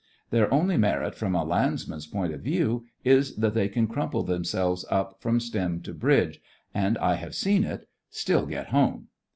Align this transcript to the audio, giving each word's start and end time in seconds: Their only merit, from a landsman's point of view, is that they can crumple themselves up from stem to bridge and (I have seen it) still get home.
Their 0.31 0.51
only 0.51 0.77
merit, 0.77 1.13
from 1.13 1.35
a 1.35 1.43
landsman's 1.43 2.07
point 2.07 2.33
of 2.33 2.41
view, 2.41 2.87
is 3.03 3.35
that 3.35 3.53
they 3.53 3.67
can 3.69 3.85
crumple 3.85 4.23
themselves 4.23 4.83
up 4.89 5.17
from 5.21 5.39
stem 5.39 5.81
to 5.81 5.93
bridge 5.93 6.41
and 6.73 6.97
(I 6.97 7.13
have 7.17 7.35
seen 7.35 7.63
it) 7.63 7.87
still 8.09 8.47
get 8.47 8.69
home. 8.69 9.09